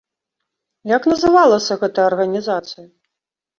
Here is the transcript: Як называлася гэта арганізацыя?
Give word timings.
Як 0.91 1.03
называлася 1.11 1.79
гэта 1.85 1.99
арганізацыя? 2.13 2.87